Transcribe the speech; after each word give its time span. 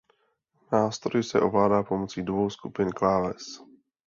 Nástroj 0.71 1.23
se 1.23 1.41
ovládá 1.41 1.83
pomocí 1.83 2.21
dvou 2.23 2.49
skupin 2.49 2.89
kláves. 2.91 3.43